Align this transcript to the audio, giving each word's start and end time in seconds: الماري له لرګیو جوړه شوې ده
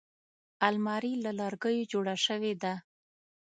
الماري 0.67 1.13
له 1.23 1.31
لرګیو 1.39 1.89
جوړه 1.91 2.15
شوې 2.25 2.53
ده 2.63 2.73